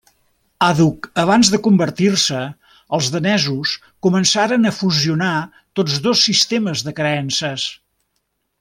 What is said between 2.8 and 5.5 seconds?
els danesos començaren a fusionar